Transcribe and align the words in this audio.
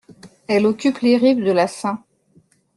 Elle 0.47 0.65
occupe 0.65 0.97
les 1.01 1.15
rives 1.15 1.45
de 1.45 1.51
la 1.51 1.67
St. 1.67 1.99